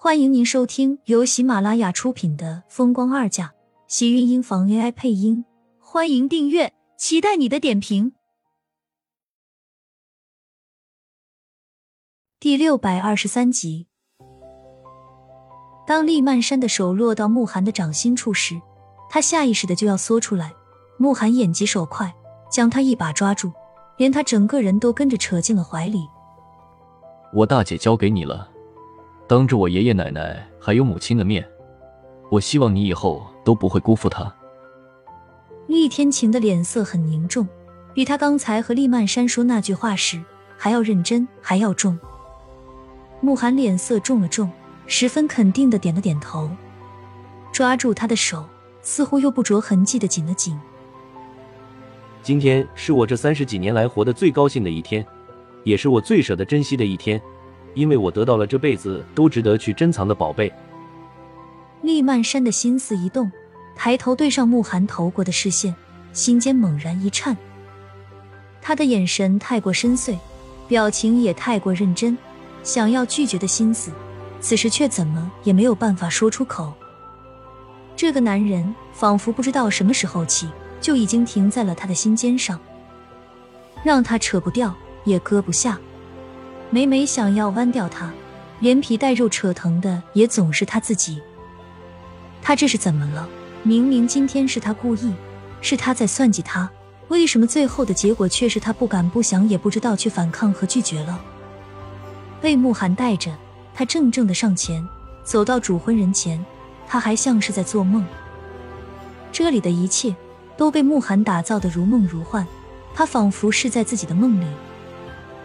[0.00, 3.46] 欢迎您收听由喜马拉雅出品的《风光二嫁》，
[3.88, 5.44] 喜运音房 AI 配音。
[5.80, 8.12] 欢迎订阅，期待你的点评。
[12.38, 13.88] 第六百二十三集，
[15.84, 18.62] 当厉曼山的手落到慕寒的掌心处时，
[19.10, 20.52] 他下意识的就要缩出来。
[20.96, 22.14] 慕寒眼疾手快，
[22.48, 23.50] 将他一把抓住，
[23.96, 26.08] 连他整个人都跟着扯进了怀里。
[27.34, 28.48] 我大姐交给你了。
[29.28, 31.46] 当着我爷爷奶奶还有母亲的面，
[32.30, 34.34] 我希望你以后都不会辜负他。
[35.66, 37.46] 厉天晴的脸色很凝重，
[37.92, 40.18] 比他刚才和厉曼山说那句话时
[40.56, 41.98] 还要认真，还要重。
[43.20, 44.50] 慕寒脸色重了重，
[44.86, 46.48] 十分肯定的点了点头，
[47.52, 48.46] 抓住他的手，
[48.80, 50.58] 似乎又不着痕迹的紧了紧。
[52.22, 55.04] 今天是我这三十几年来活得最高兴的一天，
[55.64, 57.20] 也是我最舍得珍惜的一天。
[57.74, 60.52] 因为我得到了这辈子都值得去珍藏的宝贝。
[61.82, 63.30] 厉曼山的心思一动，
[63.76, 65.74] 抬头对上慕寒投过的视线，
[66.12, 67.36] 心间猛然一颤。
[68.60, 70.18] 他的眼神太过深邃，
[70.66, 72.18] 表情也太过认真，
[72.62, 73.92] 想要拒绝的心思，
[74.40, 76.72] 此时却怎么也没有办法说出口。
[77.96, 80.48] 这个男人仿佛不知道什么时候起
[80.80, 82.58] 就已经停在了他的心尖上，
[83.84, 85.78] 让他扯不掉也割不下。
[86.70, 88.12] 每每想要弯掉他，
[88.60, 91.20] 连皮带肉扯疼的也总是他自己。
[92.42, 93.26] 他这是怎么了？
[93.62, 95.14] 明明今天是他故意，
[95.62, 96.70] 是他在算计他，
[97.08, 101.18] 为什么最后的结果却是他不敢、不想、也不知道去反抗和拒绝了？
[102.40, 103.34] 被慕寒带着，
[103.74, 104.86] 他怔怔的上前，
[105.24, 106.44] 走到主婚人前，
[106.86, 108.04] 他还像是在做梦。
[109.32, 110.14] 这里的一切
[110.56, 112.46] 都被慕寒打造的如梦如幻，
[112.94, 114.46] 他仿佛是在自己的梦里。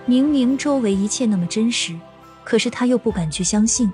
[0.05, 1.97] 明明周围一切那么真实，
[2.43, 3.91] 可是他又不敢去相信。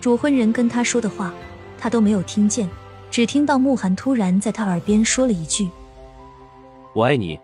[0.00, 1.34] 主婚人跟他说的话，
[1.78, 2.68] 他都没有听见，
[3.10, 5.68] 只听到慕寒突然在他耳边说了一句
[6.94, 7.38] ：“我爱你。”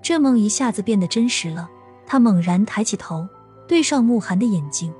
[0.00, 1.68] 这梦一下子变得真实了。
[2.06, 3.26] 他猛然抬起头，
[3.66, 4.92] 对上慕寒的眼睛，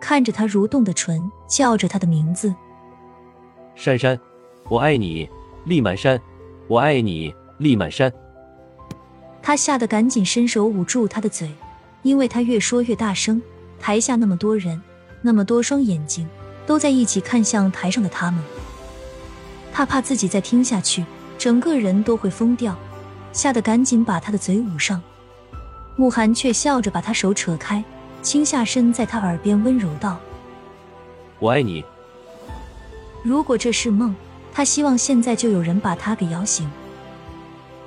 [0.00, 2.54] 看着他蠕动的唇，叫着他的名字
[3.74, 4.18] ：“珊珊，
[4.70, 5.28] 我爱你，
[5.64, 6.18] 厉满山，
[6.68, 8.10] 我爱你，厉满山。”
[9.42, 11.50] 他吓得赶紧伸手捂住他的嘴，
[12.02, 13.42] 因为他越说越大声，
[13.80, 14.80] 台下那么多人，
[15.20, 16.28] 那么多双眼睛
[16.64, 18.42] 都在一起看向台上的他们。
[19.72, 21.04] 他怕自己再听下去，
[21.36, 22.76] 整个人都会疯掉，
[23.32, 25.02] 吓得赶紧把他的嘴捂上。
[25.96, 27.82] 慕寒却笑着把他手扯开，
[28.22, 30.20] 轻下身在他耳边温柔道
[31.40, 31.84] ：“我爱你。”
[33.24, 34.14] 如果这是梦，
[34.52, 36.70] 他希望现在就有人把他给摇醒。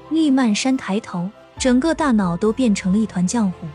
[0.10, 1.30] 厉曼山抬头。
[1.58, 3.68] 整个大脑都变成了一团浆糊。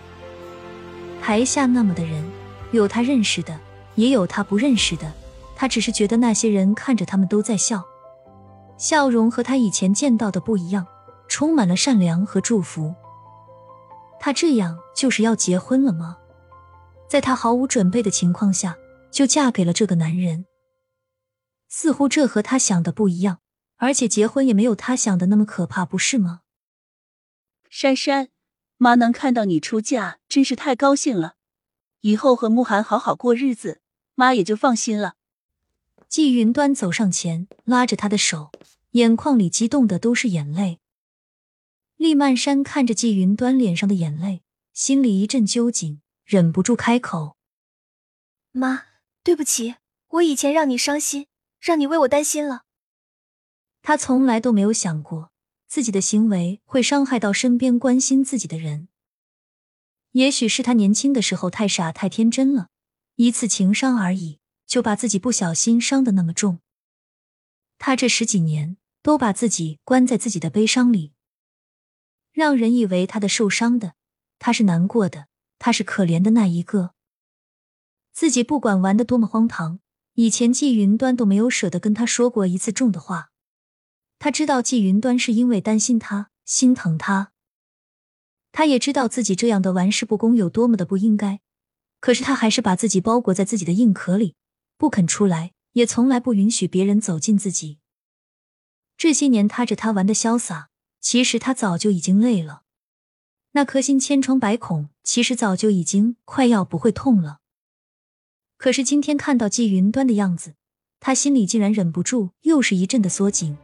[1.20, 2.24] 台下那么的人，
[2.72, 3.58] 有他认识的，
[3.94, 5.12] 也有他不认识的。
[5.56, 7.84] 他只是觉得那些人看着他们都在笑，
[8.78, 10.86] 笑容和他以前见到的不一样，
[11.28, 12.94] 充满了善良和祝福。
[14.18, 16.16] 他这样就是要结婚了吗？
[17.08, 18.76] 在他毫无准备的情况下
[19.10, 20.46] 就嫁给了这个男人，
[21.68, 23.40] 似乎这和他想的不一样，
[23.76, 26.40] 而且结婚也没有他想的那么可怕，不是吗？
[27.72, 28.28] 珊珊，
[28.78, 31.36] 妈能看到你出嫁，真是太高兴了。
[32.00, 33.80] 以后和慕寒好好过日子，
[34.16, 35.14] 妈也就放心了。
[36.08, 38.50] 季云端走上前，拉着他的手，
[38.90, 40.80] 眼眶里激动的都是眼泪。
[41.96, 44.42] 厉曼山看着季云端脸上的眼泪，
[44.72, 47.36] 心里一阵揪紧，忍不住开口
[48.50, 48.86] ：“妈，
[49.22, 49.76] 对不起，
[50.08, 51.28] 我以前让你伤心，
[51.60, 52.62] 让你为我担心了。”
[53.80, 55.29] 他从来都没有想过。
[55.70, 58.88] 自己的行为会伤害到身边关心自己的人，
[60.10, 62.70] 也许是他年轻的时候太傻太天真了，
[63.14, 66.58] 一次情伤而已，就把自己不小心伤的那么重。
[67.78, 71.12] 他这十几年都把自己关在自己的悲伤里，
[72.32, 73.94] 让人以为他的受伤的，
[74.40, 75.28] 他是难过的，
[75.60, 76.94] 他是可怜的那一个。
[78.12, 79.78] 自己不管玩的多么荒唐，
[80.14, 83.30] 以前季云端都没有舍得跟他说过一次重的话。
[84.20, 87.32] 他知道季云端是因为担心他、心疼他，
[88.52, 91.40] 他也知道自己这样的玩世不恭有多么的不应该，
[92.00, 94.36] 可是他还是把自己包裹在自己的硬壳里，
[94.76, 97.78] 不肯出来，也从来不允许别人走进自己。
[98.98, 100.68] 这些年，他着他玩的潇洒，
[101.00, 102.64] 其实他早就已经累了。
[103.52, 107.38] 那颗心千疮百孔，其实早就已经快要不会痛了。
[108.58, 110.56] 可是今天看到季云端的样子，
[111.00, 113.56] 他心里竟然忍不住又是一阵的缩紧。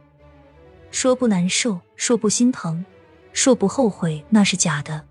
[0.99, 2.83] 说不难受，说不心疼，
[3.31, 5.05] 说不后悔，那是假的。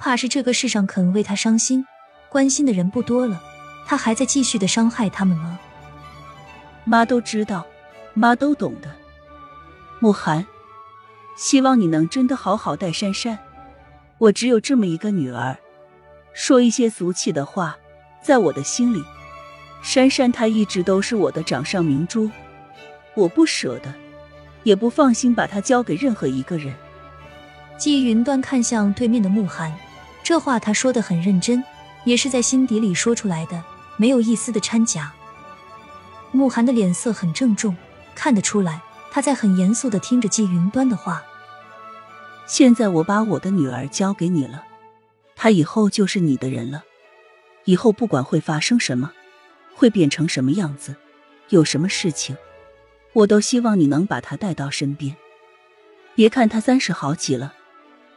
[0.00, 1.86] 怕是这个世上肯为他伤心、
[2.28, 3.40] 关心的人不多了，
[3.86, 5.60] 他还在继续的伤害他们吗？
[6.82, 7.64] 妈都知道，
[8.14, 8.92] 妈都懂的。
[10.00, 10.44] 慕寒，
[11.36, 13.38] 希望你能真的好好待珊珊。
[14.18, 15.56] 我只有这么一个女儿，
[16.32, 17.78] 说一些俗气的话，
[18.20, 19.04] 在我的心里，
[19.84, 22.28] 珊珊她一直都是我的掌上明珠，
[23.14, 23.94] 我不舍得，
[24.64, 26.74] 也不放心把她交给任何一个人。
[27.78, 29.72] 季云端看向对面的慕寒，
[30.22, 31.62] 这话他说的很认真，
[32.04, 33.62] 也是在心底里说出来的，
[33.96, 35.12] 没有一丝的掺假。
[36.32, 37.76] 慕寒的脸色很郑重，
[38.14, 38.80] 看得出来。
[39.10, 41.22] 他在很严肃的听着季云端的话。
[42.46, 44.64] 现在我把我的女儿交给你了，
[45.36, 46.82] 她以后就是你的人了。
[47.64, 49.12] 以后不管会发生什么，
[49.74, 50.96] 会变成什么样子，
[51.50, 52.36] 有什么事情，
[53.14, 55.16] 我都希望你能把他带到身边。
[56.14, 57.54] 别看他三十好几了，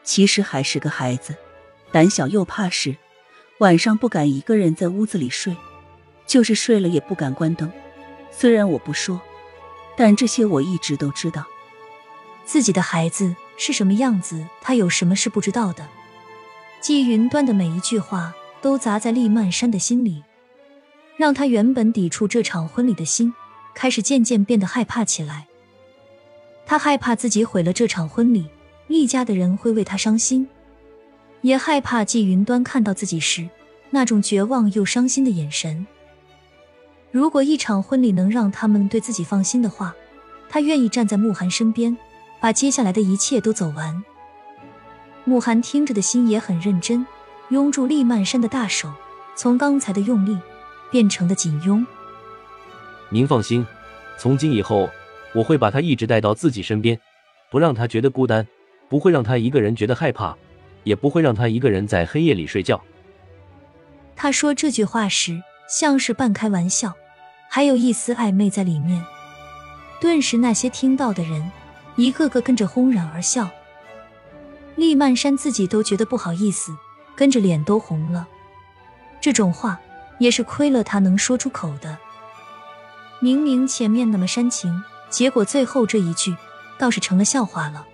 [0.04, 1.36] 其实还是个孩子，
[1.92, 2.98] 胆小又怕事，
[3.60, 5.56] 晚上不敢一个人在屋子里睡，
[6.26, 7.72] 就是睡了也不敢关灯。
[8.32, 9.22] 虽然我不说。
[10.00, 11.44] 但这些我一直都知道，
[12.46, 15.88] 自己的孩子是什么样子，他有什么是不知道的？
[16.80, 20.24] 季云端的每一句话都砸在厉曼山的心里，
[21.16, 23.34] 让他原本抵触这场婚礼的心
[23.78, 25.46] 开始渐渐变得害怕起来。
[26.66, 28.50] 他害怕自己毁了这场婚礼，
[28.88, 30.48] 厉家的人会为他伤心，
[31.42, 33.48] 也害怕季云端看到自己时
[33.92, 35.86] 那种绝望又伤心的眼神。
[37.12, 39.96] 如果一场婚礼能让他们对自己放心的话，
[40.50, 41.96] 他愿意站在慕寒身边，
[42.42, 44.04] 把接下来的一切都走完。
[45.24, 47.06] 慕寒听着的心也很认真，
[47.50, 48.92] 拥住厉曼山的大手，
[49.36, 50.36] 从刚才的用力
[50.90, 51.86] 变成的紧拥。
[53.10, 53.66] 您放心，
[54.18, 54.90] 从今以后
[55.34, 57.00] 我会把他一直带到自己身边，
[57.50, 58.48] 不让他觉得孤单，
[58.90, 60.36] 不会让他一个人觉得害怕，
[60.84, 62.82] 也不会让他一个人在黑夜里睡觉。
[64.16, 65.42] 他说这句话时。
[65.70, 66.94] 像是半开玩笑，
[67.50, 69.04] 还有一丝暧昧在里面。
[70.00, 71.52] 顿时，那些听到的人
[71.98, 73.50] 一个个跟着轰然而笑。
[74.78, 76.74] 厉曼山自己都觉得不好意思，
[77.18, 78.26] 跟着脸都红了。
[79.20, 79.78] 这种话
[80.20, 81.98] 也是亏了他能说出口的。
[83.20, 86.36] 明明前面那么煽情，结果最后这一句
[86.78, 87.86] 倒是成了笑话了。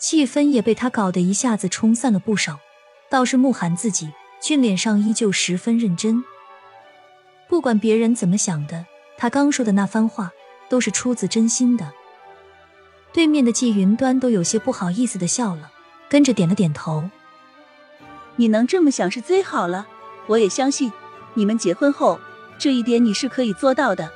[0.00, 2.58] 气氛也被他搞得一下子冲散了不少。
[3.10, 6.22] 倒是慕寒自己，俊脸上依旧十分认真。
[7.48, 8.86] 不管别人怎么想的，
[9.18, 10.30] 他刚说的那番话
[10.68, 11.92] 都是出自真心的。
[13.12, 15.72] 对面的季云端都有些不好意思的笑了，
[16.08, 17.10] 跟着点了点头。
[18.36, 19.88] 你能这么想是最好了，
[20.28, 20.92] 我也相信
[21.34, 22.20] 你们结婚后
[22.60, 24.08] 这一点你是可以做到的。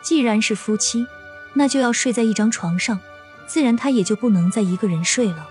[0.00, 1.06] 既然是夫妻，
[1.52, 2.98] 那就要睡在一张床上，
[3.46, 5.46] 自然他也就不能再一个人睡了。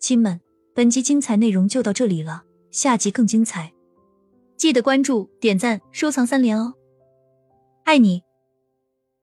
[0.00, 0.40] 亲们。
[0.74, 3.72] 本集精彩内容就到这里了，下集更精彩，
[4.56, 6.74] 记得关注、点赞、收藏三连哦，
[7.82, 8.22] 爱你。